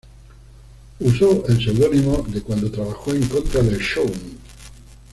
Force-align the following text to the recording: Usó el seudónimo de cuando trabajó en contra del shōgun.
Usó 0.99 1.45
el 1.47 1.63
seudónimo 1.63 2.23
de 2.27 2.41
cuando 2.41 2.71
trabajó 2.71 3.13
en 3.13 3.23
contra 3.27 3.61
del 3.61 3.77
shōgun. 3.79 4.39